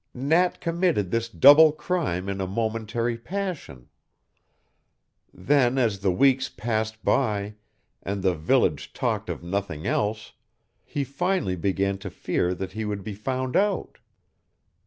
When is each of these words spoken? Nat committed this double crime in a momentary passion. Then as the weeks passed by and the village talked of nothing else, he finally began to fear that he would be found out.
Nat 0.15 0.59
committed 0.61 1.11
this 1.11 1.29
double 1.29 1.71
crime 1.71 2.27
in 2.27 2.41
a 2.41 2.47
momentary 2.47 3.19
passion. 3.19 3.87
Then 5.31 5.77
as 5.77 5.99
the 5.99 6.11
weeks 6.11 6.49
passed 6.49 7.05
by 7.05 7.53
and 8.01 8.23
the 8.23 8.33
village 8.33 8.93
talked 8.93 9.29
of 9.29 9.43
nothing 9.43 9.85
else, 9.85 10.33
he 10.83 11.03
finally 11.03 11.55
began 11.55 11.99
to 11.99 12.09
fear 12.09 12.55
that 12.55 12.71
he 12.71 12.83
would 12.83 13.03
be 13.03 13.13
found 13.13 13.55
out. 13.55 13.99